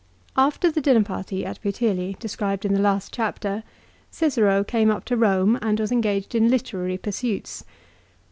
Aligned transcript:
AFTER 0.35 0.71
the 0.71 0.81
dinner 0.81 1.03
party 1.03 1.45
at 1.45 1.61
Puteoli 1.61 2.17
described 2.17 2.65
in 2.65 2.73
the 2.73 2.79
last 2.79 3.13
chapter, 3.13 3.61
Cicero 4.09 4.63
came 4.63 4.89
up 4.89 5.05
to 5.05 5.15
Eome 5.15 5.59
and 5.61 5.79
was 5.79 5.91
engaged 5.91 6.33
in 6.33 6.45
B 6.49 6.57
c 6.57 6.57
44 6.57 6.57
literary 6.79 6.97
pursuits. 6.97 7.63